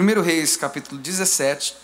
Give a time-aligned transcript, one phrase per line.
[0.00, 1.76] 1 Reis, capítulo 17.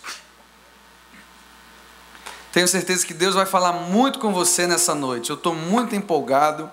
[2.51, 5.29] Tenho certeza que Deus vai falar muito com você nessa noite.
[5.29, 6.71] Eu estou muito empolgado,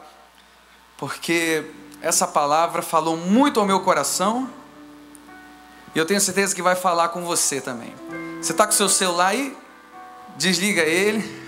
[0.96, 1.70] porque
[2.00, 4.48] essa palavra falou muito ao meu coração.
[5.94, 7.94] E eu tenho certeza que vai falar com você também.
[8.40, 9.54] Você está com seu celular aí?
[10.38, 11.44] Desliga ele.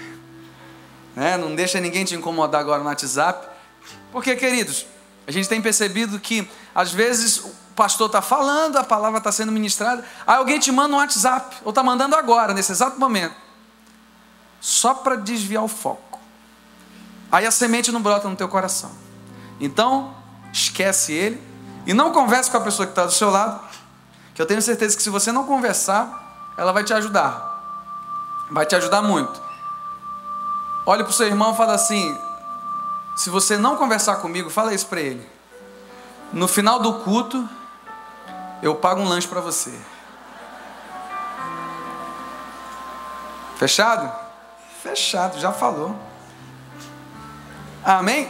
[1.14, 1.38] Né?
[1.38, 3.48] Não deixa ninguém te incomodar agora no WhatsApp.
[4.12, 4.86] Porque, queridos,
[5.26, 7.42] a gente tem percebido que às vezes
[7.76, 11.70] pastor está falando, a palavra está sendo ministrada, aí alguém te manda um WhatsApp, ou
[11.70, 13.36] está mandando agora, nesse exato momento,
[14.60, 16.18] só para desviar o foco.
[17.30, 18.90] Aí a semente não brota no teu coração.
[19.60, 20.14] Então,
[20.52, 21.42] esquece ele
[21.86, 23.60] e não converse com a pessoa que está do seu lado,
[24.34, 27.54] que eu tenho certeza que se você não conversar, ela vai te ajudar.
[28.50, 29.40] Vai te ajudar muito.
[30.86, 32.16] Olhe para o seu irmão e fala assim:
[33.16, 35.28] se você não conversar comigo, fala isso para ele.
[36.32, 37.48] No final do culto,
[38.62, 39.72] eu pago um lanche para você.
[43.56, 44.12] Fechado?
[44.82, 45.96] Fechado, já falou.
[47.84, 48.28] Amém?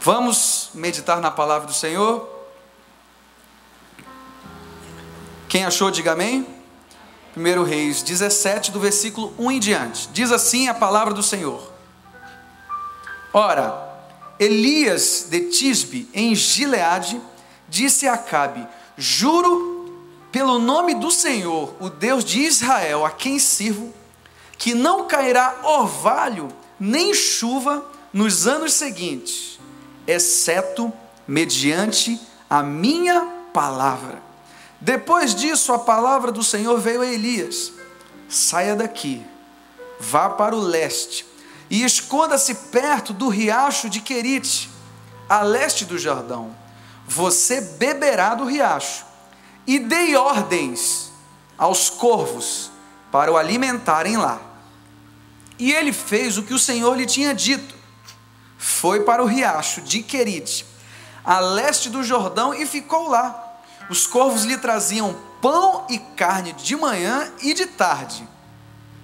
[0.00, 2.28] Vamos meditar na palavra do Senhor.
[5.48, 6.46] Quem achou, diga amém.
[7.36, 10.08] 1 Reis 17, do versículo 1 em diante.
[10.08, 11.72] Diz assim a palavra do Senhor.
[13.32, 13.87] Ora,
[14.38, 17.20] Elias de Tisbe, em Gileade,
[17.68, 19.92] disse a Acabe: Juro
[20.30, 23.92] pelo nome do Senhor, o Deus de Israel, a quem sirvo,
[24.56, 29.58] que não cairá orvalho nem chuva nos anos seguintes,
[30.06, 30.92] exceto
[31.26, 33.20] mediante a minha
[33.52, 34.22] palavra.
[34.80, 37.72] Depois disso, a palavra do Senhor veio a Elias:
[38.28, 39.20] Saia daqui,
[39.98, 41.26] vá para o leste
[41.70, 44.70] e esconda-se perto do riacho de Querite,
[45.28, 46.54] a leste do Jordão.
[47.06, 49.04] Você beberá do riacho.
[49.66, 51.12] E dei ordens
[51.58, 52.70] aos corvos
[53.12, 54.40] para o alimentarem lá.
[55.58, 57.74] E ele fez o que o Senhor lhe tinha dito.
[58.56, 60.64] Foi para o riacho de Querite,
[61.24, 63.60] a leste do Jordão, e ficou lá.
[63.90, 68.28] Os corvos lhe traziam pão e carne de manhã e de tarde,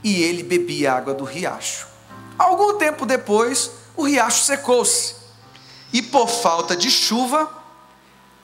[0.02, 1.93] e ele bebia água do riacho.
[2.38, 5.14] Algum tempo depois, o riacho secou-se,
[5.92, 7.48] e por falta de chuva,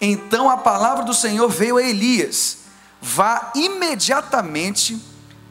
[0.00, 2.58] então a palavra do Senhor veio a Elias:
[3.00, 5.00] vá imediatamente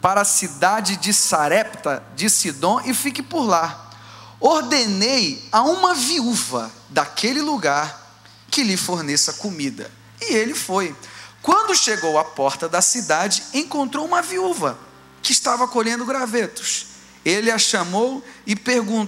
[0.01, 3.91] para a cidade de Sarepta de Sidom e fique por lá.
[4.39, 8.09] Ordenei a uma viúva daquele lugar
[8.49, 9.91] que lhe forneça comida.
[10.21, 10.95] E ele foi.
[11.41, 14.77] Quando chegou à porta da cidade, encontrou uma viúva
[15.21, 16.87] que estava colhendo gravetos.
[17.25, 19.07] Ele a chamou e, pergun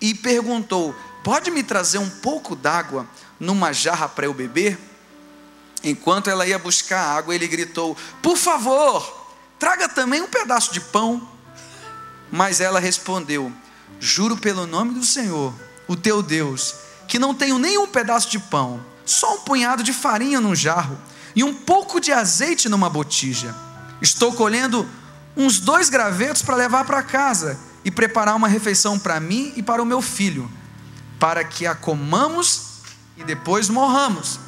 [0.00, 0.94] e perguntou:
[1.24, 3.06] Pode me trazer um pouco d'água
[3.40, 4.78] numa jarra para eu beber?
[5.82, 9.26] Enquanto ela ia buscar água, ele gritou: Por favor,
[9.58, 11.28] traga também um pedaço de pão.
[12.30, 13.52] Mas ela respondeu:
[14.00, 15.54] Juro pelo nome do Senhor,
[15.86, 16.74] o teu Deus,
[17.08, 20.98] que não tenho nenhum pedaço de pão, só um punhado de farinha num jarro
[21.34, 23.54] e um pouco de azeite numa botija.
[24.02, 24.88] Estou colhendo
[25.36, 29.82] uns dois gravetos para levar para casa e preparar uma refeição para mim e para
[29.82, 30.50] o meu filho,
[31.20, 32.80] para que a comamos
[33.16, 34.40] e depois morramos.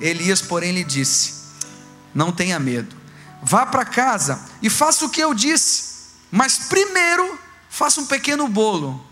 [0.00, 1.34] Elias, porém, lhe disse:
[2.14, 2.94] Não tenha medo,
[3.42, 5.84] vá para casa e faça o que eu disse,
[6.30, 7.38] mas primeiro
[7.70, 9.04] faça um pequeno bolo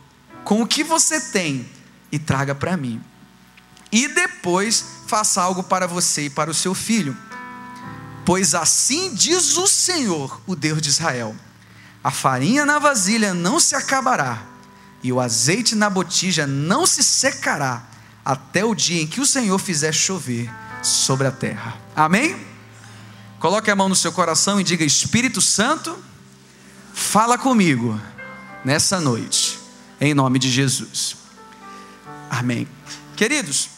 [0.44, 1.68] com o que você tem
[2.12, 3.02] e traga para mim.
[3.90, 7.16] E depois faça algo para você e para o seu filho
[8.26, 11.34] Pois assim diz o Senhor, o Deus de Israel:
[12.02, 14.42] a farinha na vasilha não se acabará,
[15.00, 17.84] e o azeite na botija não se secará,
[18.24, 20.50] até o dia em que o Senhor fizer chover
[20.82, 21.78] sobre a terra.
[21.94, 22.36] Amém?
[23.38, 25.96] Coloque a mão no seu coração e diga: Espírito Santo,
[26.92, 28.00] fala comigo
[28.64, 29.56] nessa noite,
[30.00, 31.16] em nome de Jesus.
[32.28, 32.66] Amém.
[33.14, 33.68] Queridos,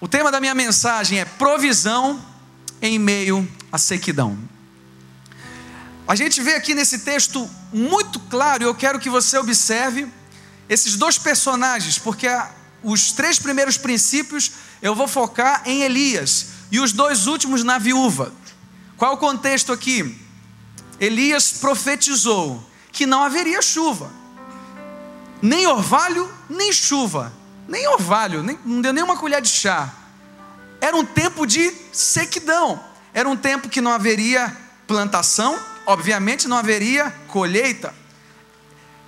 [0.00, 2.24] o tema da minha mensagem é provisão
[2.80, 4.38] em meio à sequidão.
[6.06, 10.06] A gente vê aqui nesse texto muito claro, eu quero que você observe
[10.68, 12.28] esses dois personagens, porque
[12.82, 14.52] os três primeiros princípios
[14.82, 18.32] eu vou focar em Elias e os dois últimos na viúva.
[18.96, 20.18] Qual o contexto aqui?
[21.00, 24.10] Elias profetizou que não haveria chuva,
[25.40, 27.32] nem orvalho, nem chuva,
[27.66, 29.92] nem orvalho, nem, não deu nem uma colher de chá.
[30.80, 32.82] Era um tempo de sequidão,
[33.14, 34.56] era um tempo que não haveria
[34.86, 37.94] plantação, obviamente não haveria colheita.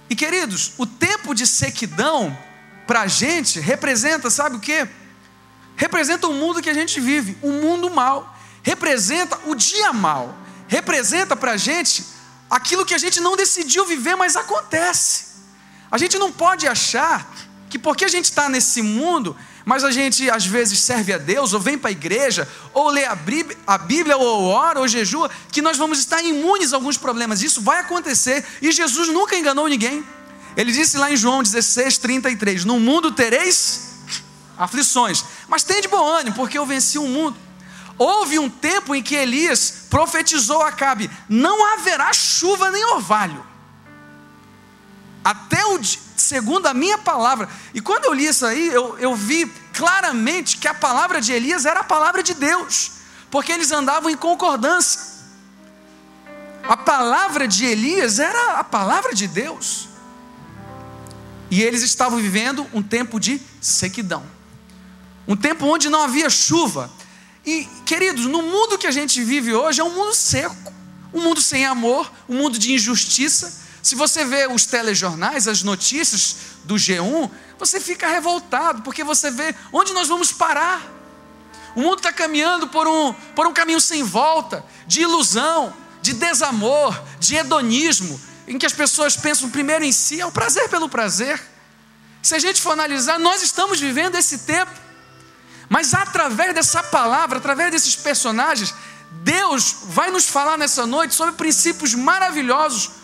[0.08, 2.36] E queridos, o tempo de sequidão,
[2.86, 4.86] para a gente, representa, sabe o que?
[5.76, 10.36] representa o mundo que a gente vive, o mundo mal, representa o dia mal,
[10.68, 12.04] representa para a gente
[12.48, 15.34] aquilo que a gente não decidiu viver, mas acontece.
[15.90, 17.28] A gente não pode achar
[17.68, 21.52] que porque a gente está nesse mundo, mas a gente às vezes serve a Deus,
[21.52, 23.14] ou vem para a igreja, ou lê a
[23.78, 27.43] Bíblia, ou ora, ou jejua, que nós vamos estar imunes a alguns problemas.
[27.43, 30.05] Isso vai acontecer, e Jesus nunca enganou ninguém.
[30.56, 33.94] Ele disse lá em João 16, 33: No mundo tereis
[34.56, 37.37] aflições, mas tem de bom ânimo, porque eu venci o mundo.
[37.96, 43.44] Houve um tempo em que Elias profetizou a Acabe: não haverá chuva nem orvalho,
[45.25, 45.78] até o
[46.24, 47.48] segundo a minha palavra.
[47.72, 51.66] E quando eu li isso aí, eu, eu vi claramente que a palavra de Elias
[51.66, 52.92] era a palavra de Deus,
[53.30, 55.14] porque eles andavam em concordância.
[56.62, 59.88] A palavra de Elias era a palavra de Deus.
[61.50, 64.24] E eles estavam vivendo um tempo de sequidão,
[65.28, 66.90] um tempo onde não havia chuva.
[67.44, 70.72] E, queridos, no mundo que a gente vive hoje é um mundo seco,
[71.12, 73.63] um mundo sem amor, um mundo de injustiça.
[73.84, 79.54] Se você vê os telejornais, as notícias do G1, você fica revoltado, porque você vê
[79.70, 80.81] onde nós vamos parar.
[81.76, 85.70] O mundo está caminhando por um, por um caminho sem volta, de ilusão,
[86.00, 90.66] de desamor, de hedonismo, em que as pessoas pensam primeiro em si, é o prazer
[90.70, 91.38] pelo prazer.
[92.22, 94.72] Se a gente for analisar, nós estamos vivendo esse tempo,
[95.69, 98.75] mas através dessa palavra, através desses personagens,
[99.22, 103.03] Deus vai nos falar nessa noite sobre princípios maravilhosos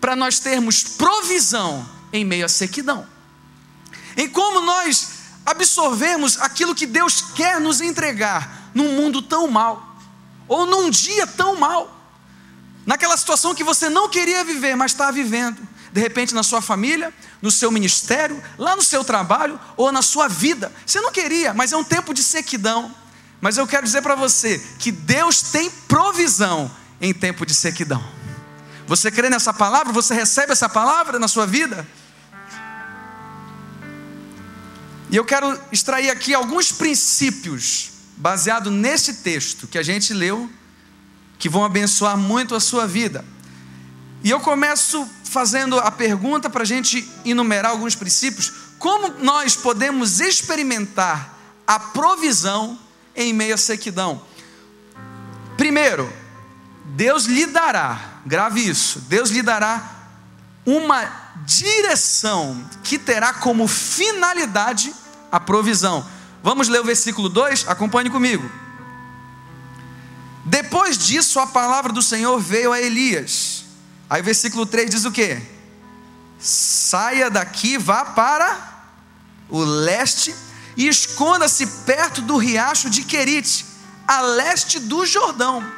[0.00, 3.06] para nós termos provisão em meio à sequidão.
[4.16, 9.96] Em como nós absorvemos aquilo que Deus quer nos entregar num mundo tão mal,
[10.46, 11.96] ou num dia tão mal
[12.86, 15.60] naquela situação que você não queria viver, mas está vivendo.
[15.92, 20.26] De repente, na sua família, no seu ministério, lá no seu trabalho ou na sua
[20.26, 20.72] vida.
[20.86, 22.94] Você não queria, mas é um tempo de sequidão.
[23.40, 26.70] Mas eu quero dizer para você que Deus tem provisão
[27.00, 28.02] em tempo de sequidão.
[28.88, 29.92] Você crê nessa palavra?
[29.92, 31.86] Você recebe essa palavra na sua vida?
[35.10, 40.50] E eu quero extrair aqui alguns princípios baseado nesse texto que a gente leu
[41.38, 43.24] que vão abençoar muito a sua vida.
[44.24, 50.18] E eu começo fazendo a pergunta para a gente enumerar alguns princípios: como nós podemos
[50.18, 52.78] experimentar a provisão
[53.14, 54.22] em meio à sequidão?
[55.58, 56.10] Primeiro,
[56.86, 59.96] Deus lhe dará, grave isso, Deus lhe dará
[60.64, 61.10] uma
[61.46, 64.94] direção que terá como finalidade
[65.32, 66.06] a provisão.
[66.42, 67.66] Vamos ler o versículo 2?
[67.68, 68.48] Acompanhe comigo.
[70.44, 73.64] Depois disso, a palavra do Senhor veio a Elias.
[74.08, 75.40] Aí, versículo 3 diz o que?
[76.38, 78.84] Saia daqui, vá para
[79.48, 80.34] o leste
[80.76, 83.66] e esconda-se perto do riacho de Querite,
[84.06, 85.77] a leste do Jordão.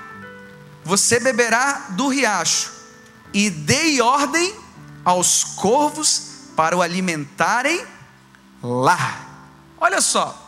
[0.84, 2.72] Você beberá do riacho
[3.32, 4.54] e dei ordem
[5.04, 7.84] aos corvos para o alimentarem
[8.62, 9.26] lá.
[9.78, 10.46] Olha só,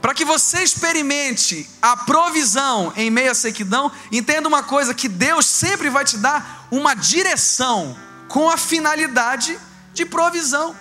[0.00, 5.46] para que você experimente a provisão em meio à sequidão, entenda uma coisa: que Deus
[5.46, 7.96] sempre vai te dar uma direção
[8.28, 9.58] com a finalidade
[9.92, 10.76] de provisão.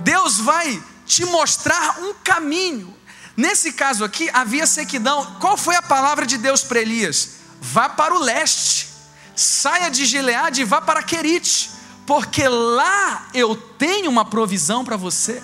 [0.00, 2.96] Deus vai te mostrar um caminho.
[3.36, 5.36] Nesse caso aqui, havia sequidão.
[5.40, 7.41] Qual foi a palavra de Deus para Elias?
[7.64, 8.88] Vá para o leste,
[9.36, 11.70] saia de Gileade e vá para Querite,
[12.04, 15.40] porque lá eu tenho uma provisão para você.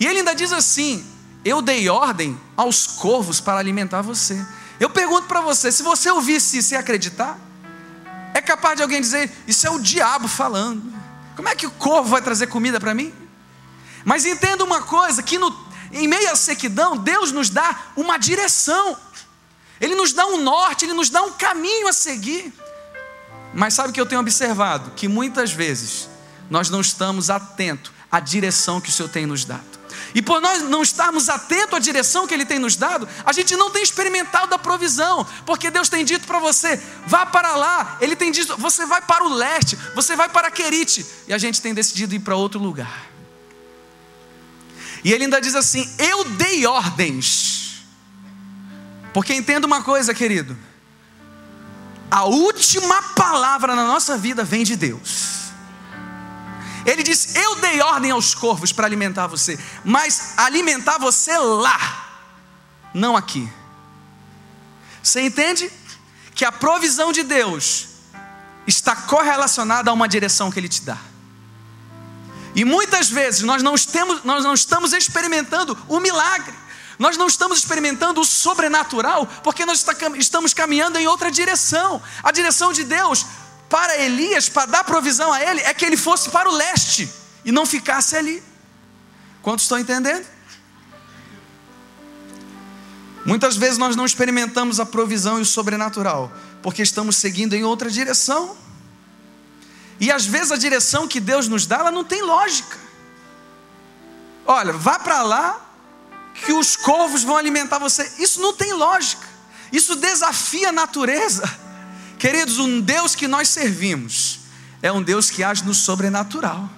[0.00, 1.06] E ele ainda diz assim:
[1.44, 4.44] eu dei ordem aos corvos para alimentar você.
[4.80, 7.38] Eu pergunto para você: se você ouvisse isso e acreditar,
[8.34, 10.92] é capaz de alguém dizer, isso é o diabo falando.
[11.36, 13.14] Como é que o corvo vai trazer comida para mim?
[14.04, 15.56] Mas entenda uma coisa: que no,
[15.92, 18.96] em meio à sequidão, Deus nos dá uma direção,
[19.80, 22.52] Ele nos dá um norte, Ele nos dá um caminho a seguir.
[23.52, 24.92] Mas sabe o que eu tenho observado?
[24.92, 26.08] Que muitas vezes
[26.50, 29.74] nós não estamos atentos à direção que o Senhor tem nos dado.
[30.14, 33.56] E por nós não estarmos atentos à direção que Ele tem nos dado, a gente
[33.56, 38.14] não tem experimentado da provisão, porque Deus tem dito para você, vá para lá, Ele
[38.14, 41.74] tem dito, você vai para o leste, você vai para Querite, e a gente tem
[41.74, 43.10] decidido ir para outro lugar.
[45.02, 47.63] E Ele ainda diz assim: Eu dei ordens,
[49.14, 50.58] porque entenda uma coisa, querido,
[52.10, 55.52] a última palavra na nossa vida vem de Deus.
[56.84, 62.08] Ele disse: Eu dei ordem aos corvos para alimentar você, mas alimentar você lá,
[62.92, 63.48] não aqui.
[65.00, 65.70] Você entende?
[66.34, 67.86] Que a provisão de Deus
[68.66, 70.98] está correlacionada a uma direção que Ele te dá.
[72.54, 73.74] E muitas vezes nós não,
[74.24, 76.54] nós não estamos experimentando o milagre,
[76.98, 79.84] Nós não estamos experimentando o sobrenatural porque nós
[80.16, 82.02] estamos caminhando em outra direção.
[82.22, 83.26] A direção de Deus
[83.68, 87.10] para Elias, para dar provisão a ele, é que ele fosse para o leste
[87.44, 88.42] e não ficasse ali.
[89.42, 90.26] Quantos estão entendendo?
[93.24, 96.32] Muitas vezes nós não experimentamos a provisão e o sobrenatural
[96.64, 98.56] porque estamos seguindo em outra direção.
[100.00, 102.78] E às vezes a direção que Deus nos dá, ela não tem lógica.
[104.46, 105.63] Olha, vá para lá
[106.34, 108.10] que os corvos vão alimentar você.
[108.18, 109.26] Isso não tem lógica.
[109.72, 111.42] Isso desafia a natureza.
[112.18, 114.40] Queridos, um Deus que nós servimos
[114.82, 116.68] é um Deus que age no sobrenatural.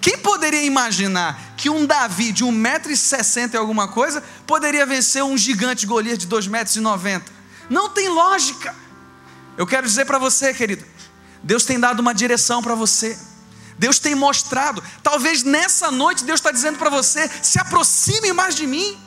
[0.00, 5.86] Quem poderia imaginar que um Davi de 1,60m e alguma coisa poderia vencer um gigante
[5.86, 7.22] Golias de 2,90m?
[7.68, 8.74] Não tem lógica.
[9.58, 10.84] Eu quero dizer para você, querido,
[11.42, 13.18] Deus tem dado uma direção para você.
[13.80, 14.82] Deus tem mostrado.
[15.02, 18.98] Talvez nessa noite Deus está dizendo para você: se aproxime mais de mim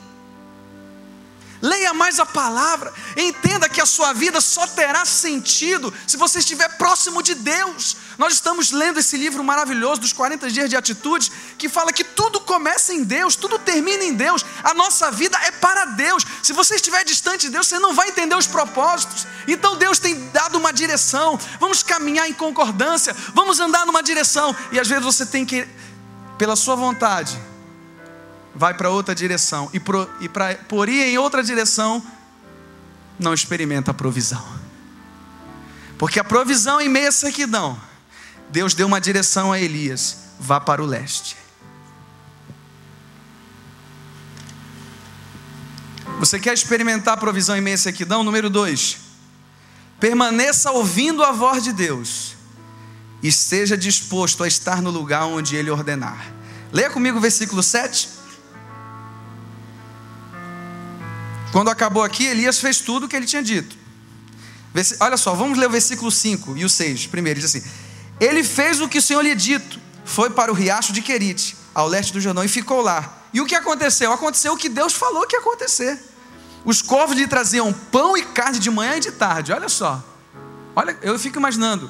[1.64, 6.68] leia mais a palavra, entenda que a sua vida só terá sentido se você estiver
[6.76, 7.96] próximo de Deus.
[8.18, 12.38] Nós estamos lendo esse livro maravilhoso dos 40 dias de atitude, que fala que tudo
[12.38, 16.22] começa em Deus, tudo termina em Deus, a nossa vida é para Deus.
[16.42, 19.26] Se você estiver distante de Deus, você não vai entender os propósitos.
[19.48, 24.78] Então Deus tem dado uma direção, vamos caminhar em concordância, vamos andar numa direção, e
[24.78, 25.66] às vezes você tem que,
[26.36, 27.40] pela sua vontade,
[28.54, 32.02] vai para outra direção e, pro, e pra, por ir em outra direção
[33.18, 34.44] não experimenta a provisão.
[35.98, 37.80] Porque a provisão em meio à sequidão,
[38.50, 41.36] Deus deu uma direção a Elias: vá para o leste.
[46.18, 48.22] Você quer experimentar a provisão em meio à sequidão?
[48.22, 48.98] Número dois,
[49.98, 52.36] permaneça ouvindo a voz de Deus
[53.22, 56.32] e esteja disposto a estar no lugar onde Ele ordenar.
[56.72, 58.13] Leia comigo o versículo 7.
[61.54, 63.76] Quando acabou aqui, Elias fez tudo o que ele tinha dito.
[64.98, 67.38] Olha só, vamos ler o versículo 5 e o 6 primeiro.
[67.38, 67.64] Diz assim:
[68.18, 71.86] Ele fez o que o Senhor lhe dito, foi para o riacho de Querite, ao
[71.86, 73.18] leste do Jordão, e ficou lá.
[73.32, 74.12] E o que aconteceu?
[74.12, 75.96] Aconteceu o que Deus falou que ia acontecer.
[76.64, 79.52] Os corvos lhe traziam pão e carne de manhã e de tarde.
[79.52, 80.02] Olha só.
[80.74, 81.88] Olha, eu fico imaginando.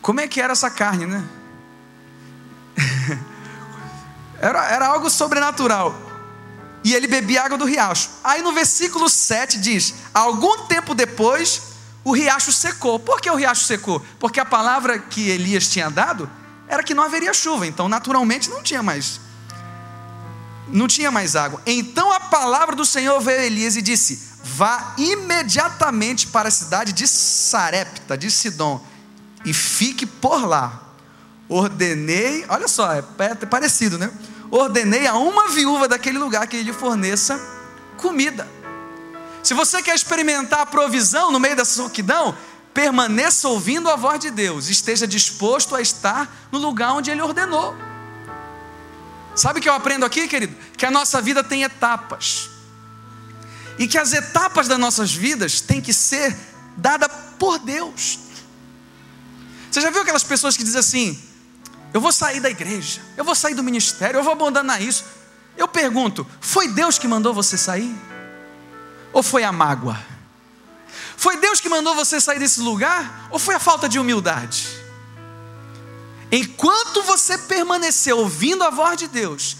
[0.00, 1.22] Como é que era essa carne, né?
[4.40, 6.08] era, era algo sobrenatural
[6.82, 8.08] e ele bebia água do riacho.
[8.24, 11.62] Aí no versículo 7 diz: Algum tempo depois,
[12.04, 12.98] o riacho secou.
[12.98, 14.04] Por que o riacho secou?
[14.18, 16.30] Porque a palavra que Elias tinha dado
[16.66, 19.20] era que não haveria chuva, então naturalmente não tinha mais.
[20.68, 21.60] Não tinha mais água.
[21.66, 26.92] Então a palavra do Senhor veio a Elias e disse: Vá imediatamente para a cidade
[26.92, 28.82] de Sarepta, de Sidom,
[29.44, 30.86] e fique por lá.
[31.48, 33.02] Ordenei, olha só, é
[33.46, 34.10] parecido, né?
[34.50, 37.40] Ordenei a uma viúva daquele lugar que lhe forneça
[37.96, 38.48] comida.
[39.42, 42.36] Se você quer experimentar a provisão no meio da soquidão,
[42.74, 47.74] permaneça ouvindo a voz de Deus, esteja disposto a estar no lugar onde Ele ordenou.
[49.34, 50.54] Sabe o que eu aprendo aqui, querido?
[50.76, 52.50] Que a nossa vida tem etapas.
[53.78, 56.36] E que as etapas das nossas vidas têm que ser
[56.76, 58.18] dadas por Deus.
[59.70, 61.29] Você já viu aquelas pessoas que dizem assim:
[61.92, 65.04] eu vou sair da igreja, eu vou sair do ministério, eu vou abandonar isso.
[65.56, 67.94] Eu pergunto: foi Deus que mandou você sair?
[69.12, 69.98] Ou foi a mágoa?
[71.16, 73.28] Foi Deus que mandou você sair desse lugar?
[73.30, 74.68] Ou foi a falta de humildade?
[76.32, 79.56] Enquanto você permanecer ouvindo a voz de Deus,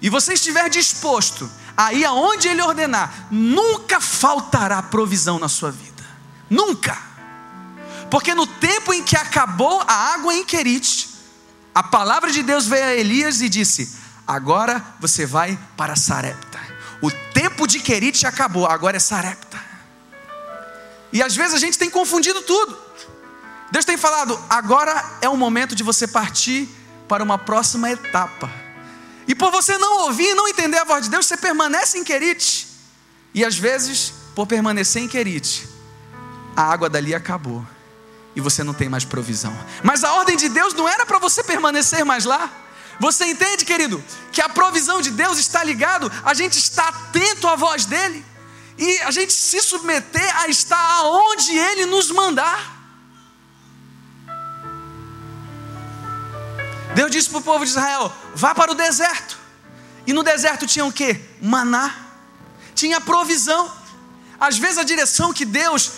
[0.00, 6.02] e você estiver disposto a ir aonde Ele ordenar, nunca faltará provisão na sua vida.
[6.50, 6.98] Nunca.
[8.10, 11.11] Porque no tempo em que acabou a água em Querite,
[11.74, 16.60] a palavra de Deus veio a Elias e disse: Agora você vai para Sarepta.
[17.00, 19.58] O tempo de Querite acabou, agora é Sarepta.
[21.12, 22.78] E às vezes a gente tem confundido tudo.
[23.70, 26.68] Deus tem falado: agora é o momento de você partir
[27.08, 28.50] para uma próxima etapa.
[29.26, 32.04] E por você não ouvir e não entender a voz de Deus, você permanece em
[32.04, 32.68] Querite.
[33.34, 35.66] E às vezes, por permanecer em Querite,
[36.54, 37.66] a água dali acabou
[38.34, 39.56] e você não tem mais provisão.
[39.82, 42.50] Mas a ordem de Deus não era para você permanecer mais lá.
[42.98, 47.56] Você entende, querido, que a provisão de Deus está ligado a gente estar atento à
[47.56, 48.24] voz dele
[48.78, 52.80] e a gente se submeter a estar aonde ele nos mandar.
[56.94, 59.38] Deus disse para o povo de Israel: vá para o deserto.
[60.06, 61.20] E no deserto tinha o que?
[61.40, 61.94] Maná.
[62.74, 63.70] Tinha provisão.
[64.38, 65.92] Às vezes a direção que Deus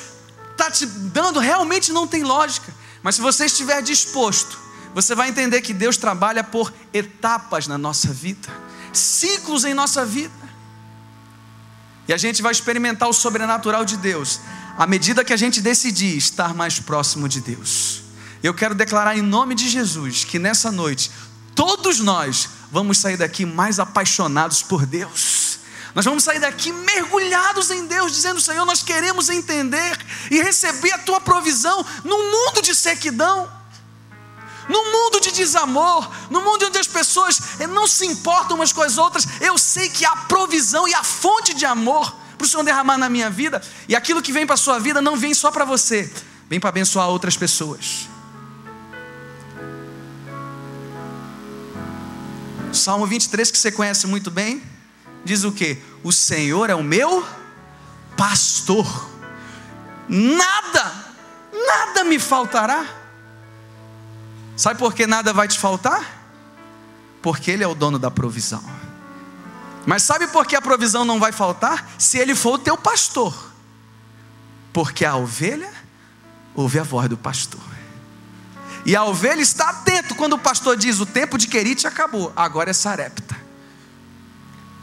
[0.54, 2.72] está te dando realmente não tem lógica.
[3.02, 4.58] Mas se você estiver disposto,
[4.94, 8.48] você vai entender que Deus trabalha por etapas na nossa vida.
[8.92, 10.32] ciclos em nossa vida.
[12.06, 14.40] E a gente vai experimentar o sobrenatural de Deus
[14.78, 18.02] à medida que a gente decidir estar mais próximo de Deus.
[18.42, 21.10] Eu quero declarar em nome de Jesus que nessa noite
[21.54, 25.43] todos nós vamos sair daqui mais apaixonados por Deus.
[25.94, 29.96] Nós vamos sair daqui mergulhados em Deus, dizendo: Senhor, nós queremos entender
[30.30, 33.48] e receber a tua provisão num mundo de sequidão,
[34.68, 38.82] num mundo de desamor, num mundo onde as pessoas eh, não se importam umas com
[38.82, 39.24] as outras.
[39.40, 43.08] Eu sei que há provisão e a fonte de amor para o Senhor derramar na
[43.08, 46.12] minha vida, e aquilo que vem para a sua vida não vem só para você,
[46.48, 48.08] vem para abençoar outras pessoas.
[52.72, 54.73] Salmo 23, que você conhece muito bem,
[55.24, 55.82] diz o que?
[56.02, 57.26] O Senhor é o meu
[58.16, 59.10] pastor,
[60.08, 60.92] nada,
[61.52, 62.86] nada me faltará.
[64.56, 66.22] Sabe por que nada vai te faltar?
[67.20, 68.62] Porque Ele é o dono da provisão.
[69.86, 71.92] Mas sabe por que a provisão não vai faltar?
[71.98, 73.52] Se Ele for o teu pastor.
[74.72, 75.72] Porque a ovelha
[76.54, 77.60] ouve a voz do pastor.
[78.86, 82.70] E a ovelha está atento quando o pastor diz: o tempo de Querite acabou, agora
[82.70, 83.23] é Sarepta.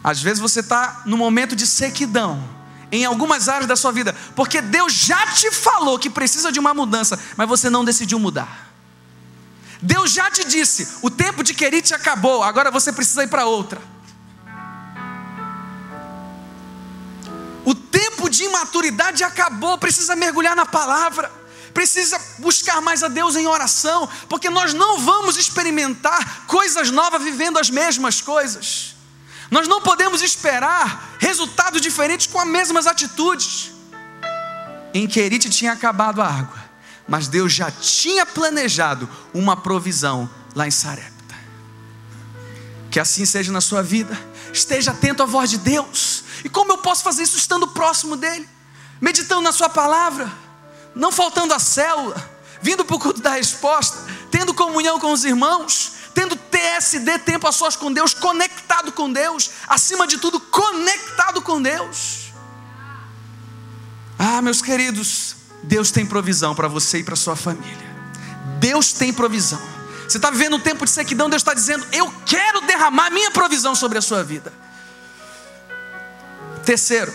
[0.03, 2.43] Às vezes você está no momento de sequidão,
[2.91, 6.73] em algumas áreas da sua vida, porque Deus já te falou que precisa de uma
[6.73, 8.69] mudança, mas você não decidiu mudar.
[9.81, 13.81] Deus já te disse: o tempo de Querite acabou, agora você precisa ir para outra.
[17.63, 21.41] O tempo de imaturidade acabou, precisa mergulhar na palavra
[21.73, 27.57] precisa buscar mais a Deus em oração, porque nós não vamos experimentar coisas novas vivendo
[27.57, 28.95] as mesmas coisas.
[29.51, 33.71] Nós não podemos esperar resultados diferentes com as mesmas atitudes.
[34.93, 36.57] Em Querite tinha acabado a água,
[37.07, 41.11] mas Deus já tinha planejado uma provisão lá em Sarepta.
[42.89, 44.17] Que assim seja na sua vida.
[44.53, 46.23] Esteja atento à voz de Deus.
[46.43, 48.49] E como eu posso fazer isso estando próximo dele?
[48.99, 50.31] Meditando na sua palavra
[50.95, 52.29] não faltando a célula,
[52.61, 53.97] vindo para o culto da resposta,
[54.29, 59.49] tendo comunhão com os irmãos, tendo TSD, tempo a sós com Deus, conectado com Deus,
[59.67, 62.31] acima de tudo, conectado com Deus.
[64.17, 67.91] Ah, meus queridos, Deus tem provisão para você e para sua família.
[68.59, 69.61] Deus tem provisão.
[70.07, 73.73] Você está vivendo um tempo de sequidão, Deus está dizendo: Eu quero derramar minha provisão
[73.73, 74.53] sobre a sua vida.
[76.65, 77.13] Terceiro,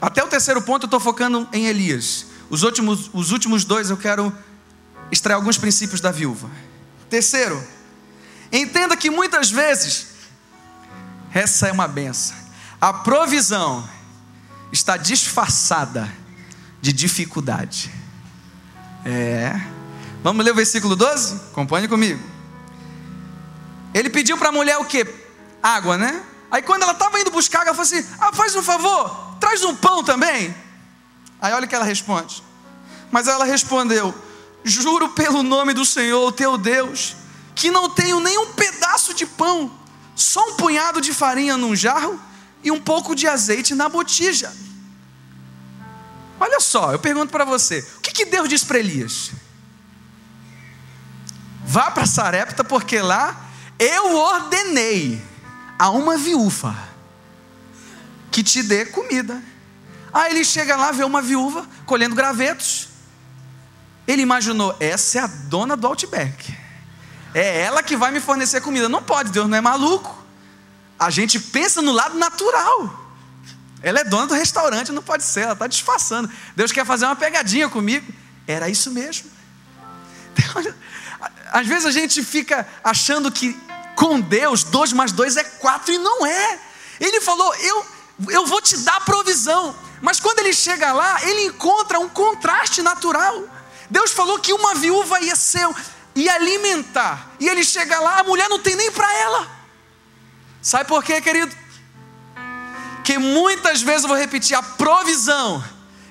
[0.00, 2.26] até o terceiro ponto eu estou focando em Elias.
[2.50, 4.32] Os últimos, os últimos dois eu quero
[5.10, 6.50] extrair alguns princípios da viúva.
[7.08, 7.62] Terceiro,
[8.52, 10.06] entenda que muitas vezes,
[11.32, 12.36] essa é uma benção,
[12.80, 13.88] a provisão
[14.72, 16.12] está disfarçada
[16.80, 17.90] de dificuldade.
[19.04, 19.60] É.
[20.22, 21.34] Vamos ler o versículo 12?
[21.52, 22.22] Acompanhe comigo.
[23.92, 25.06] Ele pediu para a mulher o que?
[25.62, 26.22] Água, né?
[26.50, 29.62] Aí quando ela estava indo buscar água, ela falou assim: ah, faz um favor, traz
[29.64, 30.54] um pão também.
[31.40, 32.42] Aí olha o que ela responde.
[33.10, 34.14] Mas ela respondeu:
[34.64, 37.14] Juro pelo nome do Senhor, teu Deus,
[37.54, 39.70] que não tenho nenhum pedaço de pão,
[40.16, 42.18] só um punhado de farinha num jarro
[42.62, 44.50] e um pouco de azeite na botija.
[46.40, 49.32] Olha só, eu pergunto para você: o que, que Deus disse para Elias?
[51.66, 55.22] Vá para Sarepta, porque lá eu ordenei
[55.78, 56.76] a uma viúva
[58.30, 59.42] que te dê comida.
[60.12, 62.93] Aí ele chega lá, vê uma viúva colhendo gravetos.
[64.06, 66.56] Ele imaginou: essa é a dona do Outback.
[67.34, 68.88] É ela que vai me fornecer comida.
[68.88, 70.16] Não pode, Deus não é maluco.
[70.98, 73.02] A gente pensa no lado natural.
[73.82, 76.30] Ela é dona do restaurante, não pode ser, ela está disfarçando.
[76.56, 78.10] Deus quer fazer uma pegadinha comigo.
[78.46, 79.30] Era isso mesmo.
[81.52, 83.58] Às vezes a gente fica achando que
[83.94, 86.58] com Deus, dois mais dois é quatro, e não é.
[87.00, 87.86] Ele falou: Eu
[88.28, 89.74] eu vou te dar provisão.
[90.00, 93.42] Mas quando ele chega lá, ele encontra um contraste natural.
[93.90, 95.68] Deus falou que uma viúva ia ser
[96.14, 97.30] e alimentar.
[97.40, 99.48] E ele chega lá, a mulher não tem nem para ela.
[100.62, 101.54] Sabe por quê, querido?
[103.04, 105.62] Que muitas vezes eu vou repetir, a provisão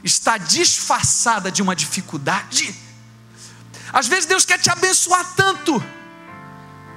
[0.04, 2.76] está disfarçada de uma dificuldade.
[3.92, 5.84] Às vezes Deus quer te abençoar tanto,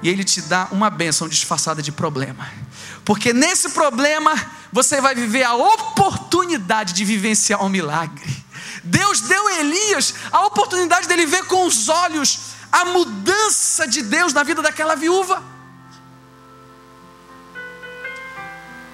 [0.01, 2.47] e Ele te dá uma bênção disfarçada de problema,
[3.03, 4.33] porque nesse problema
[4.71, 8.46] você vai viver a oportunidade de vivenciar um milagre.
[8.83, 12.39] Deus deu a Elias a oportunidade dele ver com os olhos
[12.71, 15.41] a mudança de Deus na vida daquela viúva.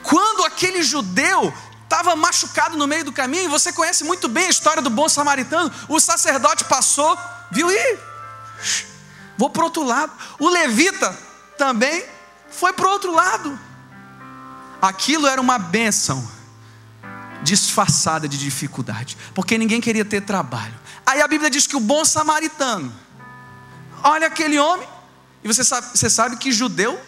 [0.03, 4.81] Quando aquele judeu estava machucado no meio do caminho, você conhece muito bem a história
[4.81, 7.17] do bom samaritano, o sacerdote passou,
[7.51, 7.97] viu e
[9.37, 10.11] vou para outro lado.
[10.39, 11.17] O levita
[11.57, 12.05] também
[12.49, 13.59] foi para o outro lado.
[14.81, 16.27] Aquilo era uma bênção
[17.43, 20.73] disfarçada de dificuldade, porque ninguém queria ter trabalho.
[21.05, 22.91] Aí a Bíblia diz que o bom samaritano,
[24.03, 24.87] olha aquele homem,
[25.43, 26.99] e você sabe, você sabe que judeu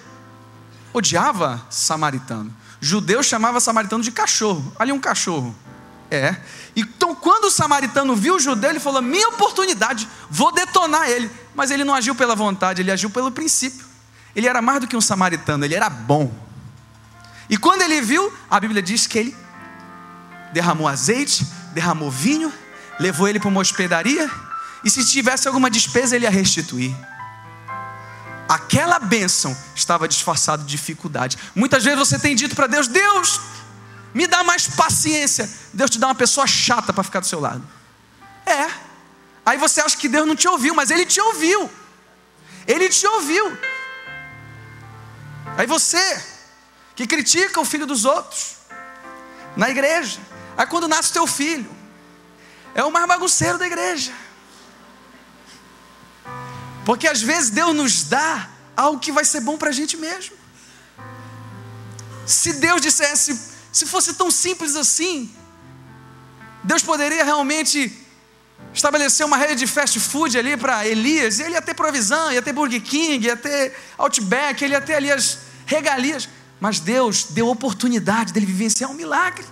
[0.93, 2.53] odiava samaritano.
[2.81, 4.73] Judeu chamava samaritano de cachorro.
[4.77, 5.55] Ali um cachorro.
[6.11, 6.35] É.
[6.75, 11.31] Então, quando o samaritano viu o judeu, ele falou: Minha oportunidade, vou detonar ele.
[11.55, 13.85] Mas ele não agiu pela vontade, ele agiu pelo princípio.
[14.35, 16.31] Ele era mais do que um samaritano, ele era bom.
[17.49, 19.37] E quando ele viu, a Bíblia diz que ele
[20.55, 22.51] derramou azeite, derramou vinho,
[22.97, 24.31] levou ele para uma hospedaria,
[24.85, 26.95] e se tivesse alguma despesa, ele ia restituir.
[28.47, 31.37] Aquela bênção estava disfarçada de dificuldade.
[31.53, 33.41] Muitas vezes você tem dito para Deus: Deus,
[34.13, 35.49] me dá mais paciência.
[35.73, 37.67] Deus te dá uma pessoa chata para ficar do seu lado.
[38.45, 38.69] É.
[39.45, 41.69] Aí você acha que Deus não te ouviu, mas Ele te ouviu.
[42.65, 43.57] Ele te ouviu.
[45.57, 46.23] Aí você,
[46.95, 48.55] que critica o filho dos outros,
[49.57, 50.19] na igreja,
[50.57, 51.69] aí quando nasce teu filho,
[52.73, 54.13] é o mais bagunceiro da igreja.
[56.85, 60.35] Porque às vezes Deus nos dá algo que vai ser bom para a gente mesmo.
[62.25, 63.39] Se Deus dissesse,
[63.71, 65.33] se fosse tão simples assim,
[66.63, 68.05] Deus poderia realmente
[68.73, 72.41] estabelecer uma rede de fast food ali para Elias, e ele ia ter provisão, ia
[72.41, 76.27] ter Burger King, ia ter Outback, ele ia ter ali as regalias.
[76.59, 79.45] Mas Deus deu oportunidade dele vivenciar um milagre.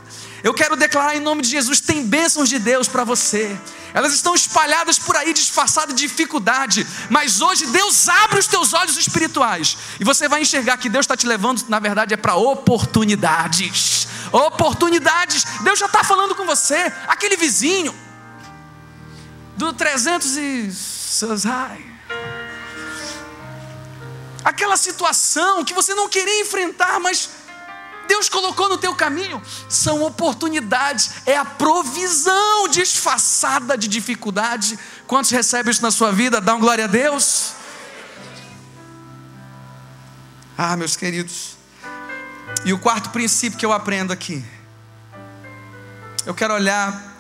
[0.44, 3.58] Eu quero declarar em nome de Jesus: tem bênçãos de Deus para você.
[3.94, 6.86] Elas estão espalhadas por aí, disfarçadas de dificuldade.
[7.10, 9.78] Mas hoje Deus abre os teus olhos espirituais.
[10.00, 14.08] E você vai enxergar que Deus está te levando, na verdade, é para oportunidades.
[14.34, 15.46] Oportunidades.
[15.62, 16.92] Deus já está falando com você.
[17.08, 17.96] Aquele vizinho
[19.56, 20.70] do 300 e.
[24.44, 27.30] Aquela situação que você não queria enfrentar, mas
[28.08, 34.78] Deus colocou no teu caminho são oportunidades, é a provisão disfarçada de dificuldade.
[35.08, 36.42] Quantos recebem isso na sua vida?
[36.42, 37.54] Dá um glória a Deus.
[40.58, 41.58] Ah, meus queridos.
[42.66, 44.44] E o quarto princípio que eu aprendo aqui.
[46.26, 47.14] Eu quero olhar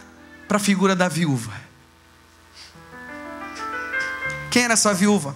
[0.47, 1.51] para a figura da viúva.
[4.51, 5.35] Quem era essa viúva?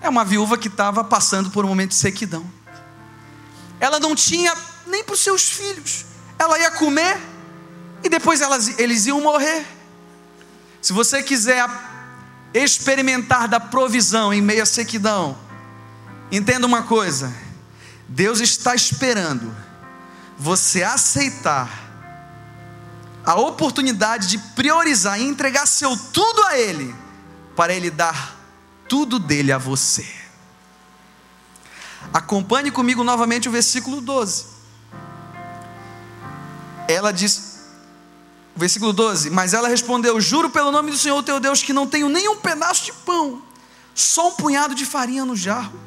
[0.00, 2.48] É uma viúva que estava passando por um momento de sequidão.
[3.80, 4.54] Ela não tinha
[4.86, 6.04] nem para os seus filhos.
[6.38, 7.18] Ela ia comer
[8.02, 9.66] e depois elas, eles iam morrer.
[10.80, 11.66] Se você quiser
[12.52, 15.36] experimentar da provisão em meio à sequidão,
[16.30, 17.34] entenda uma coisa:
[18.08, 19.54] Deus está esperando
[20.36, 21.82] você aceitar
[23.24, 26.94] a oportunidade de priorizar e entregar seu tudo a Ele,
[27.56, 28.36] para Ele dar
[28.86, 30.06] tudo dele a você.
[32.12, 34.53] Acompanhe comigo novamente o versículo 12
[36.88, 37.60] ela diz,
[38.54, 42.08] versículo 12: Mas ela respondeu: Juro pelo nome do Senhor teu Deus que não tenho
[42.08, 43.42] nem um pedaço de pão,
[43.94, 45.78] só um punhado de farinha no jarro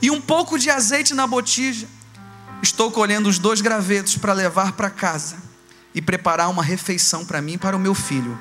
[0.00, 1.88] e um pouco de azeite na botija.
[2.62, 5.36] Estou colhendo os dois gravetos para levar para casa
[5.94, 8.38] e preparar uma refeição para mim e para o meu filho,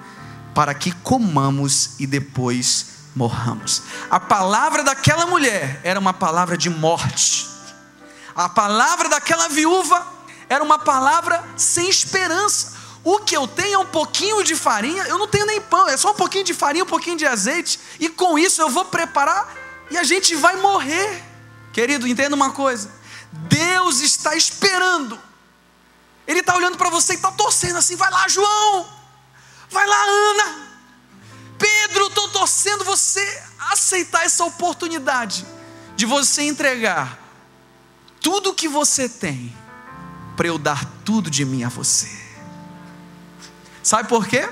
[0.53, 3.81] para que comamos e depois morramos.
[4.09, 7.47] A palavra daquela mulher era uma palavra de morte.
[8.35, 10.14] A palavra daquela viúva
[10.49, 12.73] era uma palavra sem esperança.
[13.03, 15.95] O que eu tenho é um pouquinho de farinha, eu não tenho nem pão, é
[15.95, 19.53] só um pouquinho de farinha, um pouquinho de azeite, e com isso eu vou preparar
[19.91, 21.23] e a gente vai morrer.
[21.71, 22.91] Querido, entenda uma coisa:
[23.31, 25.19] Deus está esperando,
[26.25, 28.87] Ele está olhando para você e está torcendo assim, vai lá, João,
[29.69, 30.67] vai lá, Ana,
[31.59, 35.45] Pedro, estou torcendo você aceitar essa oportunidade
[35.95, 37.19] de você entregar
[38.19, 39.55] tudo o que você tem
[40.35, 42.09] para eu dar tudo de mim a você.
[43.81, 44.47] Sabe por quê?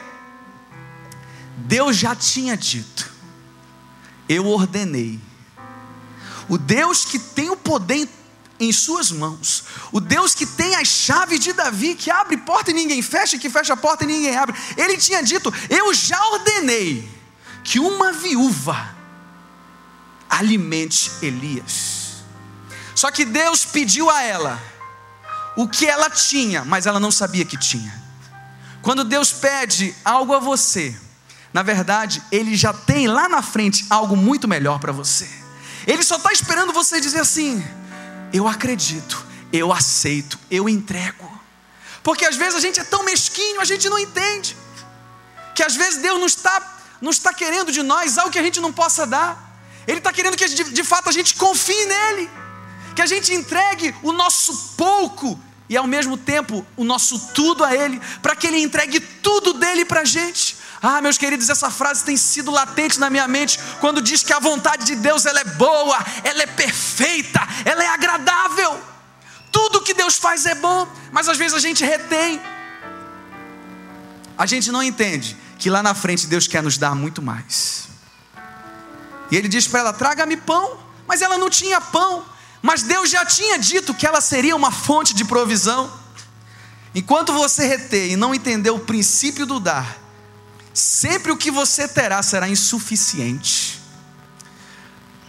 [1.57, 3.11] Deus já tinha dito,
[4.27, 5.19] eu ordenei.
[6.49, 8.07] O Deus que tem o poder
[8.59, 12.73] em suas mãos, o Deus que tem as chaves de Davi, que abre porta e
[12.73, 17.09] ninguém fecha, que fecha a porta e ninguém abre, ele tinha dito: Eu já ordenei
[17.63, 18.95] que uma viúva
[20.29, 22.23] alimente Elias.
[22.95, 24.72] Só que Deus pediu a ela
[25.55, 28.01] o que ela tinha, mas ela não sabia que tinha.
[28.81, 30.95] Quando Deus pede algo a você,
[31.53, 35.29] na verdade, Ele já tem lá na frente algo muito melhor para você.
[35.85, 37.63] Ele só está esperando você dizer assim:
[38.31, 41.31] Eu acredito, eu aceito, eu entrego.
[42.01, 44.57] Porque às vezes a gente é tão mesquinho, a gente não entende.
[45.55, 48.59] Que às vezes Deus não está, não está querendo de nós algo que a gente
[48.59, 49.51] não possa dar.
[49.87, 52.29] Ele está querendo que de, de fato a gente confie nele
[52.95, 57.75] que a gente entregue o nosso pouco e ao mesmo tempo o nosso tudo a
[57.75, 60.57] Ele, para que Ele entregue tudo dele para a gente.
[60.81, 64.39] Ah, meus queridos, essa frase tem sido latente na minha mente quando diz que a
[64.39, 68.81] vontade de Deus ela é boa, ela é perfeita, ela é agradável.
[69.51, 72.41] Tudo que Deus faz é bom, mas às vezes a gente retém.
[74.37, 77.87] A gente não entende que lá na frente Deus quer nos dar muito mais.
[79.31, 80.77] E ele diz para ela: traga-me pão,
[81.07, 82.25] mas ela não tinha pão.
[82.63, 85.91] Mas Deus já tinha dito que ela seria uma fonte de provisão.
[86.95, 89.97] Enquanto você reter e não entender o princípio do dar,
[90.73, 93.81] sempre o que você terá será insuficiente.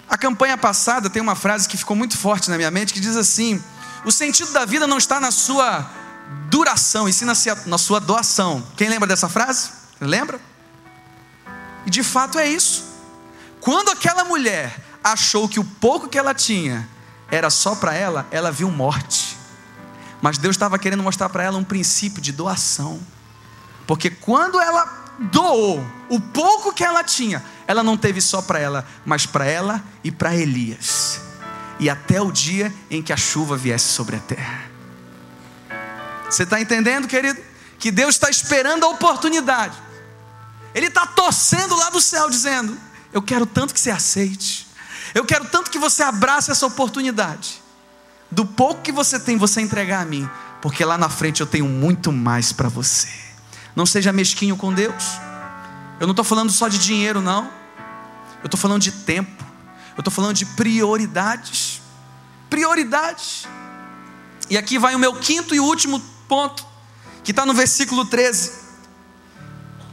[0.09, 3.17] A campanha passada tem uma frase que ficou muito forte na minha mente que diz
[3.17, 3.61] assim:
[4.05, 5.91] o sentido da vida não está na sua
[6.49, 8.65] duração, e sim na sua doação.
[8.77, 9.71] Quem lembra dessa frase?
[10.01, 10.41] Lembra?
[11.85, 12.85] E de fato é isso.
[13.61, 16.94] Quando aquela mulher achou que o pouco que ela tinha
[17.31, 19.37] era só para ela, ela viu morte.
[20.21, 23.01] Mas Deus estava querendo mostrar para ela um princípio de doação.
[23.87, 28.87] Porque quando ela doou o pouco que ela tinha, ela não teve só para ela,
[29.05, 31.21] mas para ela e para Elias.
[31.79, 34.71] E até o dia em que a chuva viesse sobre a terra.
[36.31, 37.41] Você está entendendo, querido?
[37.79, 39.77] Que Deus está esperando a oportunidade.
[40.75, 42.77] Ele está torcendo lá do céu, dizendo:
[43.13, 44.64] Eu quero tanto que você aceite.
[45.15, 47.63] Eu quero tanto que você abrace essa oportunidade.
[48.31, 50.29] Do pouco que você tem, você entregar a mim,
[50.61, 53.09] porque lá na frente eu tenho muito mais para você.
[53.77, 55.05] Não seja mesquinho com Deus.
[56.01, 57.45] Eu não estou falando só de dinheiro, não.
[58.43, 59.45] Eu estou falando de tempo.
[59.97, 61.81] Eu estou falando de prioridades.
[62.51, 63.47] Prioridades.
[64.51, 66.67] E aqui vai o meu quinto e último ponto,
[67.23, 68.53] que está no versículo 13.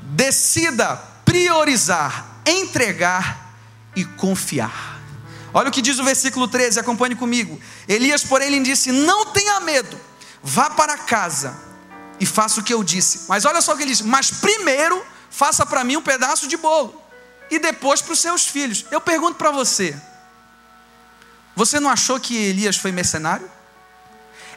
[0.03, 3.55] Decida priorizar, entregar
[3.95, 4.90] e confiar.
[5.54, 7.60] Olha o que diz o versículo 13, acompanhe comigo.
[7.88, 10.00] Elias, porém, lhe disse: Não tenha medo,
[10.42, 11.58] vá para casa
[12.20, 13.26] e faça o que eu disse.
[13.28, 16.56] Mas olha só o que ele disse: Mas primeiro faça para mim um pedaço de
[16.56, 17.02] bolo,
[17.50, 18.86] e depois para os seus filhos.
[18.92, 19.96] Eu pergunto para você:
[21.56, 23.50] Você não achou que Elias foi mercenário?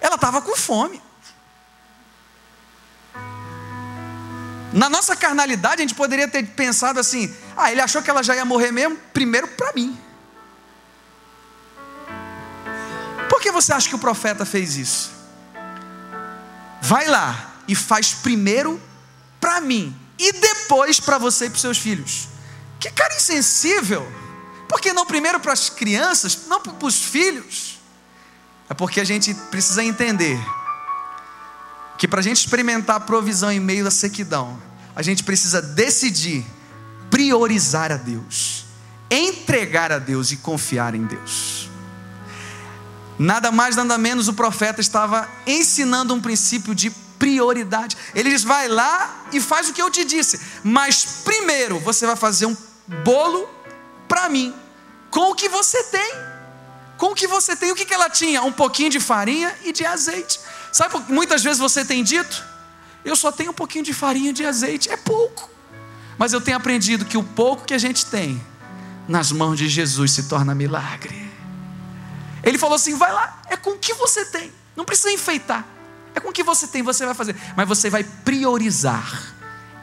[0.00, 1.02] Ela estava com fome.
[4.74, 8.34] Na nossa carnalidade, a gente poderia ter pensado assim: ah, ele achou que ela já
[8.36, 9.98] ia morrer mesmo, primeiro para mim.
[13.54, 15.10] Você acha que o profeta fez isso?
[16.82, 18.80] Vai lá e faz primeiro
[19.40, 22.28] para mim e depois para você e para seus filhos.
[22.78, 24.06] Que cara insensível!
[24.68, 27.80] Por que não primeiro para as crianças, não para os filhos?
[28.68, 30.38] É porque a gente precisa entender
[31.96, 34.60] que para a gente experimentar a provisão em meio à sequidão,
[34.96, 36.44] a gente precisa decidir
[37.10, 38.64] priorizar a Deus,
[39.10, 41.70] entregar a Deus e confiar em Deus.
[43.18, 47.96] Nada mais, nada menos, o profeta estava ensinando um princípio de prioridade.
[48.14, 52.16] Ele diz: vai lá e faz o que eu te disse, mas primeiro você vai
[52.16, 52.56] fazer um
[53.04, 53.48] bolo
[54.08, 54.54] para mim,
[55.10, 56.34] com o que você tem.
[56.96, 58.42] Com o que você tem, o que, que ela tinha?
[58.42, 60.38] Um pouquinho de farinha e de azeite.
[60.72, 62.44] Sabe, muitas vezes você tem dito:
[63.04, 65.50] eu só tenho um pouquinho de farinha e de azeite, é pouco.
[66.16, 68.40] Mas eu tenho aprendido que o pouco que a gente tem,
[69.08, 71.23] nas mãos de Jesus se torna milagre.
[72.44, 75.64] Ele falou assim: vai lá, é com o que você tem, não precisa enfeitar,
[76.14, 79.34] é com o que você tem, você vai fazer, mas você vai priorizar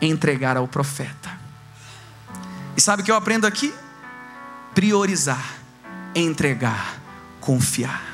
[0.01, 1.39] entregar ao profeta.
[2.75, 3.73] E sabe o que eu aprendo aqui?
[4.73, 5.57] Priorizar,
[6.15, 6.99] entregar,
[7.39, 8.09] confiar.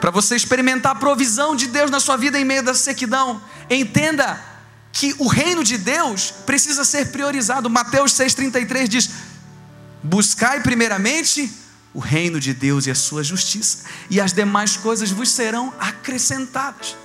[0.00, 4.42] Para você experimentar a provisão de Deus na sua vida em meio da sequidão, entenda
[4.92, 7.70] que o reino de Deus precisa ser priorizado.
[7.70, 9.10] Mateus 6,33 diz:
[10.02, 11.50] Buscai primeiramente
[11.94, 16.96] o reino de Deus e a sua justiça, e as demais coisas vos serão acrescentadas.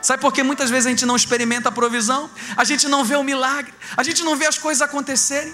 [0.00, 2.30] Sabe por que muitas vezes a gente não experimenta a provisão?
[2.56, 5.52] A gente não vê o milagre, a gente não vê as coisas acontecerem,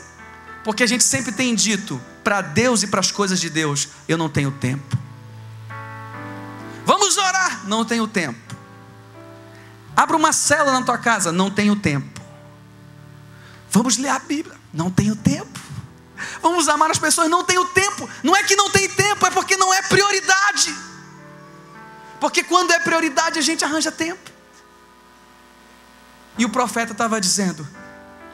[0.63, 4.19] porque a gente sempre tem dito para Deus e para as coisas de Deus: eu
[4.19, 4.99] não tenho tempo.
[6.85, 8.55] Vamos orar, não tenho tempo.
[9.97, 12.21] Abra uma cela na tua casa, não tenho tempo.
[13.71, 15.64] Vamos ler a Bíblia, não tenho tempo.
[16.41, 18.09] Vamos amar as pessoas, não tenho tempo.
[18.23, 20.75] Não é que não tem tempo, é porque não é prioridade.
[22.21, 24.31] Porque quando é prioridade, a gente arranja tempo.
[26.39, 27.67] E o profeta estava dizendo: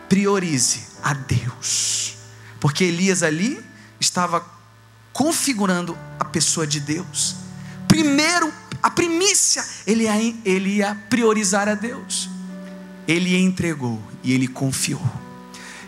[0.08, 2.16] priorize a Deus.
[2.58, 3.64] Porque Elias ali
[3.98, 4.44] estava
[5.12, 7.36] configurando a pessoa de Deus.
[7.88, 12.28] Primeiro, a primícia, ele ia, ele ia priorizar a Deus.
[13.06, 15.19] Ele entregou e ele confiou.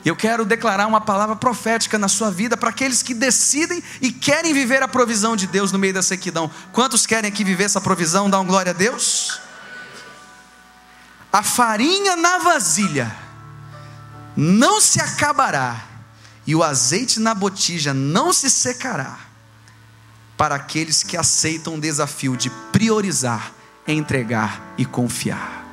[0.05, 4.53] Eu quero declarar uma palavra profética na sua vida para aqueles que decidem e querem
[4.53, 6.51] viver a provisão de Deus no meio da sequidão.
[6.73, 8.29] Quantos querem aqui viver essa provisão?
[8.29, 9.41] Dá glória a Deus.
[11.33, 13.15] A farinha na vasilha
[14.37, 15.81] não se acabará,
[16.47, 19.19] e o azeite na botija não se secará,
[20.37, 23.53] para aqueles que aceitam o desafio de priorizar,
[23.87, 25.65] entregar e confiar.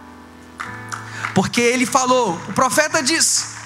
[1.33, 3.58] Porque ele falou, o profeta disse,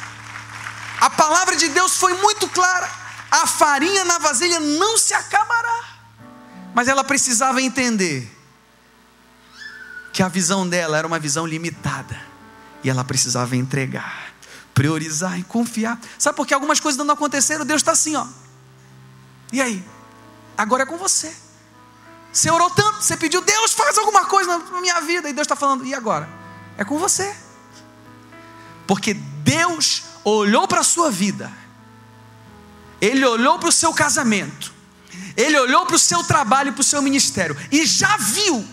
[1.04, 2.90] a palavra de Deus foi muito clara:
[3.30, 5.84] a farinha na vasilha não se acabará.
[6.74, 8.32] Mas ela precisava entender
[10.14, 12.18] que a visão dela era uma visão limitada
[12.82, 14.34] e ela precisava entregar,
[14.74, 16.00] priorizar e confiar.
[16.18, 17.66] Sabe por que algumas coisas não aconteceram?
[17.66, 18.26] Deus está assim, ó.
[19.52, 19.84] E aí?
[20.58, 21.36] Agora é com você.
[22.32, 25.56] Você orou tanto, você pediu, Deus faz alguma coisa na minha vida, e Deus está
[25.56, 26.30] falando, e agora?
[26.78, 27.36] É com você.
[28.88, 31.52] Porque Deus olhou para a sua vida,
[33.02, 34.74] Ele olhou para o seu casamento,
[35.36, 38.66] Ele olhou para o seu trabalho, para o seu ministério, e já viu,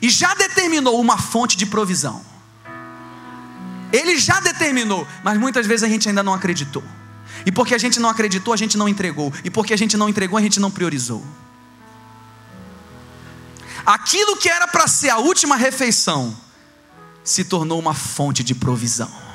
[0.00, 2.24] e já determinou uma fonte de provisão.
[3.92, 6.84] Ele já determinou, mas muitas vezes a gente ainda não acreditou.
[7.46, 9.32] E porque a gente não acreditou, a gente não entregou.
[9.44, 11.24] E porque a gente não entregou, a gente não priorizou.
[13.86, 16.36] Aquilo que era para ser a última refeição
[17.24, 19.27] se tornou uma fonte de provisão.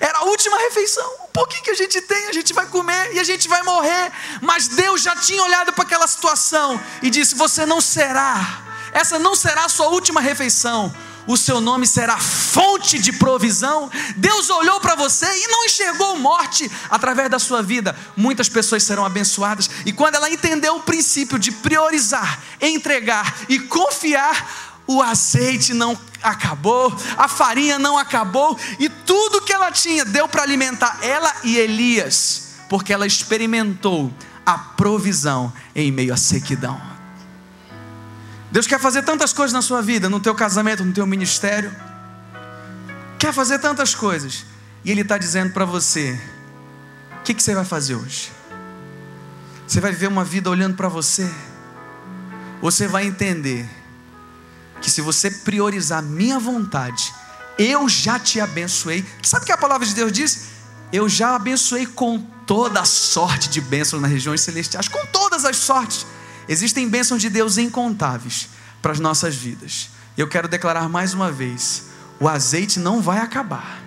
[0.00, 1.08] Era a última refeição.
[1.24, 4.12] Um pouquinho que a gente tem, a gente vai comer e a gente vai morrer.
[4.40, 9.34] Mas Deus já tinha olhado para aquela situação e disse: Você não será, essa não
[9.34, 10.94] será a sua última refeição.
[11.26, 13.90] O seu nome será fonte de provisão.
[14.16, 17.96] Deus olhou para você e não enxergou morte através da sua vida.
[18.16, 19.70] Muitas pessoas serão abençoadas.
[19.86, 26.94] E quando ela entendeu o princípio de priorizar, entregar e confiar, o azeite não acabou,
[27.16, 32.54] a farinha não acabou, e tudo que ela tinha deu para alimentar ela e Elias,
[32.68, 34.12] porque ela experimentou
[34.44, 36.80] a provisão em meio à sequidão.
[38.50, 41.74] Deus quer fazer tantas coisas na sua vida, no teu casamento, no teu ministério,
[43.18, 44.44] quer fazer tantas coisas,
[44.84, 46.18] e Ele está dizendo para você:
[47.18, 48.30] o que, que você vai fazer hoje?
[49.66, 51.28] Você vai viver uma vida olhando para você?
[52.60, 53.68] Ou você vai entender
[54.84, 57.14] que se você priorizar minha vontade,
[57.58, 59.02] eu já te abençoei.
[59.22, 60.48] Sabe o que a palavra de Deus diz?
[60.92, 65.56] Eu já abençoei com toda a sorte de bênçãos nas regiões celestiais, com todas as
[65.56, 66.04] sortes.
[66.46, 68.50] Existem bênçãos de Deus incontáveis
[68.82, 69.88] para as nossas vidas.
[70.18, 71.84] Eu quero declarar mais uma vez:
[72.20, 73.82] o azeite não vai acabar,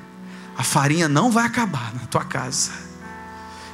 [0.58, 2.72] a farinha não vai acabar na tua casa.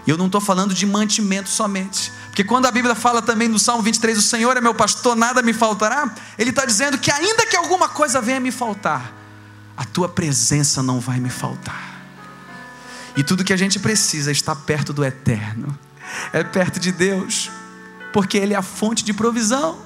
[0.06, 2.12] E eu não estou falando de mantimento somente.
[2.28, 5.42] Porque quando a Bíblia fala também no Salmo 23, o Senhor é meu pastor, nada
[5.42, 9.13] me faltará, Ele está dizendo que ainda que alguma coisa venha me faltar,
[9.78, 11.94] a tua presença não vai me faltar.
[13.16, 15.78] E tudo que a gente precisa é estar perto do eterno,
[16.34, 17.52] é perto de Deus,
[18.12, 19.80] porque Ele é a fonte de provisão.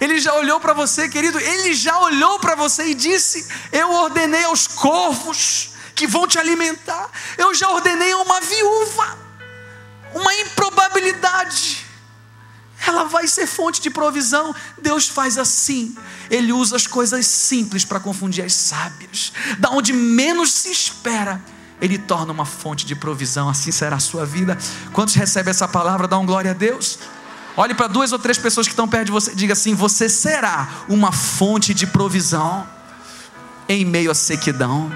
[0.00, 4.44] Ele já olhou para você, querido, Ele já olhou para você e disse: Eu ordenei
[4.44, 9.23] aos corvos que vão te alimentar, eu já ordenei a uma viúva
[10.14, 11.84] uma improbabilidade.
[12.86, 14.54] Ela vai ser fonte de provisão.
[14.80, 15.96] Deus faz assim.
[16.30, 19.32] Ele usa as coisas simples para confundir as sábias.
[19.58, 21.42] Da onde menos se espera,
[21.80, 23.48] ele torna uma fonte de provisão.
[23.48, 24.58] Assim será a sua vida.
[24.92, 26.14] Quantos recebem essa palavra?
[26.16, 26.98] Um glória a Deus.
[27.56, 29.34] Olhe para duas ou três pessoas que estão perto de você.
[29.34, 32.66] Diga assim: Você será uma fonte de provisão
[33.68, 34.92] em meio à sequidão.